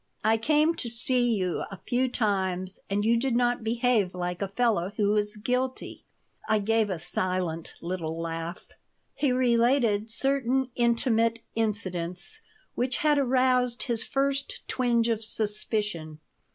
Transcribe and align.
I 0.23 0.35
came 0.37 0.73
to 0.77 0.89
see 0.89 1.35
you 1.35 1.63
a 1.69 1.77
few 1.77 2.09
times 2.09 2.79
and 2.89 3.05
you 3.05 3.15
did 3.19 3.35
not 3.35 3.63
behave 3.63 4.15
like 4.15 4.41
a 4.41 4.47
fellow 4.47 4.91
who 4.97 5.11
was 5.11 5.37
guilty." 5.37 6.05
I 6.49 6.57
gave 6.57 6.89
a 6.89 6.97
silent 6.97 7.75
little 7.81 8.19
laugh 8.19 8.69
He 9.13 9.31
related 9.31 10.09
certain 10.09 10.71
intimate 10.75 11.41
incidents 11.53 12.41
which 12.73 12.97
had 12.97 13.19
aroused 13.19 13.83
his 13.83 14.03
first 14.03 14.67
twinge 14.67 15.07
of 15.07 15.23
suspicion. 15.23 16.17